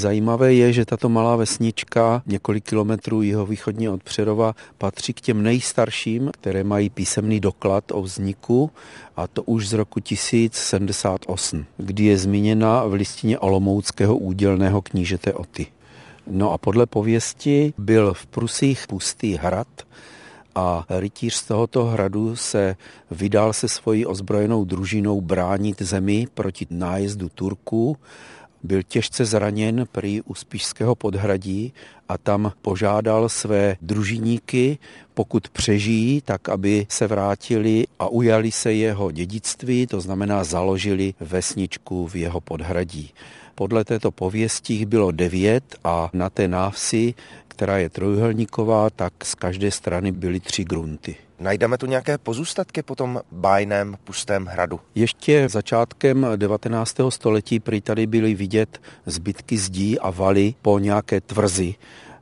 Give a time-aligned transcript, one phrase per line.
[0.00, 6.30] Zajímavé je, že tato malá vesnička několik kilometrů jihovýchodně od Přerova patří k těm nejstarším,
[6.32, 8.70] které mají písemný doklad o vzniku
[9.16, 15.66] a to už z roku 1078, kdy je zmíněna v listině Olomouckého údělného knížete Oty.
[16.26, 19.68] No a podle pověsti byl v Prusích pustý hrad,
[20.54, 22.76] a rytíř z tohoto hradu se
[23.10, 27.96] vydal se svojí ozbrojenou družinou bránit zemi proti nájezdu Turků.
[28.62, 31.72] Byl těžce zraněn prý u Spišského podhradí
[32.08, 34.78] a tam požádal své družiníky,
[35.14, 42.06] pokud přežijí, tak aby se vrátili a ujali se jeho dědictví, to znamená založili vesničku
[42.06, 43.10] v jeho podhradí.
[43.54, 47.14] Podle této pověstí bylo devět a na té návsi
[47.60, 51.16] která je trojuhelníková, tak z každé strany byly tři grunty.
[51.40, 54.80] Najdeme tu nějaké pozůstatky po tom bájném pustém hradu?
[54.94, 56.96] Ještě začátkem 19.
[57.08, 61.74] století prý tady byly vidět zbytky zdí a valy po nějaké tvrzi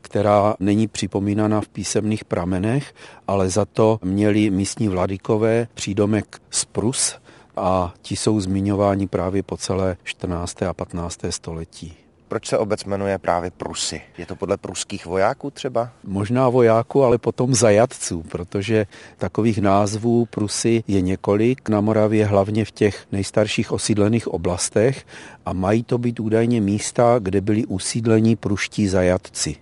[0.00, 2.94] která není připomínána v písemných pramenech,
[3.26, 7.16] ale za to měli místní vladykové přídomek Sprus
[7.56, 10.62] a ti jsou zmiňováni právě po celé 14.
[10.62, 11.20] a 15.
[11.30, 11.96] století.
[12.34, 14.02] Proč se obec jmenuje právě Prusy?
[14.18, 15.90] Je to podle pruských vojáků třeba?
[16.04, 22.70] Možná vojáků, ale potom zajatců, protože takových názvů Prusy je několik na Moravě, hlavně v
[22.70, 25.06] těch nejstarších osídlených oblastech
[25.46, 29.56] a mají to být údajně místa, kde byli usídlení pruští zajatci.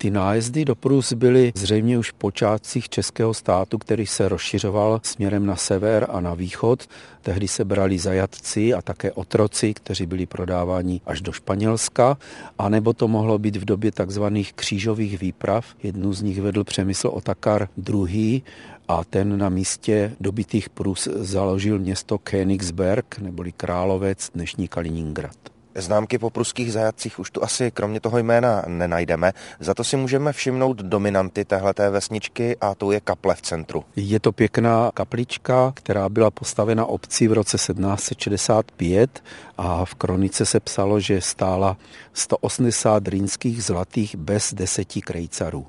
[0.00, 5.46] Ty nájezdy do Prus byly zřejmě už v počátcích českého státu, který se rozšiřoval směrem
[5.46, 6.86] na sever a na východ.
[7.22, 12.18] Tehdy se brali zajatci a také otroci, kteří byli prodáváni až do Španělska,
[12.58, 15.66] anebo to mohlo být v době takzvaných křížových výprav.
[15.82, 18.42] Jednu z nich vedl Přemysl Otakar II.
[18.88, 25.57] a ten na místě dobitých Prus založil město Königsberg, neboli Královec, dnešní Kaliningrad.
[25.78, 29.32] Známky po pruských zajatcích už tu asi kromě toho jména nenajdeme.
[29.60, 33.84] Za to si můžeme všimnout dominanty téhleté vesničky a to je kaple v centru.
[33.96, 39.22] Je to pěkná kaplička, která byla postavena obcí v roce 1765
[39.58, 41.76] a v kronice se psalo, že stála
[42.12, 45.66] 180 rýnských zlatých bez deseti krejcarů.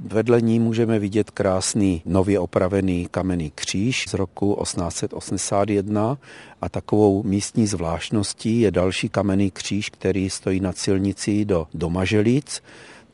[0.00, 6.18] Vedle ní můžeme vidět krásný nově opravený kamenný kříž z roku 1881
[6.60, 12.62] a takovou místní zvláštností je další kamenný kříž, který stojí na silnici do Domaželic.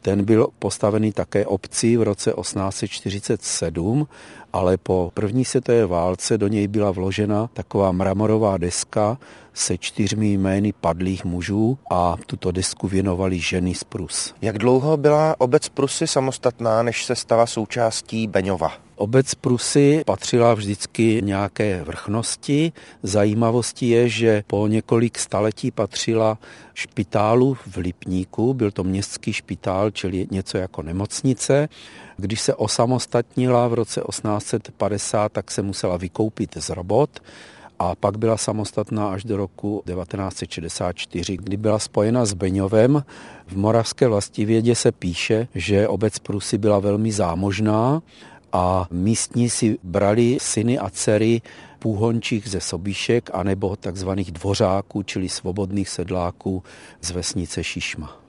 [0.02, 4.06] Ten byl postavený také obcí v roce 1847,
[4.54, 9.18] ale po první světové válce do něj byla vložena taková mramorová deska
[9.54, 14.34] se čtyřmi jmény padlých mužů a tuto desku věnovali ženy z Prus.
[14.42, 18.72] Jak dlouho byla obec Prusy samostatná, než se stala součástí Beňova?
[18.96, 22.72] Obec Prusy patřila vždycky nějaké vrchnosti.
[23.02, 26.38] Zajímavostí je, že po několik staletí patřila
[26.74, 31.68] špitálu v Lipníku, byl to městský špitál, čili něco jako nemocnice.
[32.16, 34.02] Když se osamostatnila v roce
[34.44, 37.20] 1850, tak se musela vykoupit z robot
[37.78, 43.04] a pak byla samostatná až do roku 1964, kdy byla spojena s Beňovem.
[43.46, 48.02] V moravské vlastivědě se píše, že obec Prusy byla velmi zámožná
[48.52, 51.42] a místní si brali syny a dcery
[51.78, 56.62] půhončích ze Sobíšek anebo takzvaných dvořáků, čili svobodných sedláků
[57.00, 58.23] z vesnice Šišma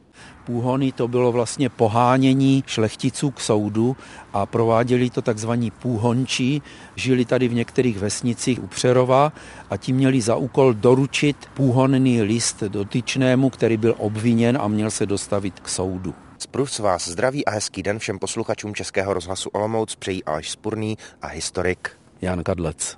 [0.45, 3.97] půhony, to bylo vlastně pohánění šlechticů k soudu
[4.33, 6.61] a prováděli to takzvaní půhončí.
[6.95, 9.34] Žili tady v některých vesnicích u Přerova
[9.69, 15.05] a ti měli za úkol doručit půhonný list dotyčnému, který byl obviněn a měl se
[15.05, 16.13] dostavit k soudu.
[16.38, 21.28] Zprus vás zdraví a hezký den všem posluchačům Českého rozhlasu Olomouc přejí Aleš Spurný a
[21.28, 21.91] historik
[22.22, 22.97] Jan Kadlec.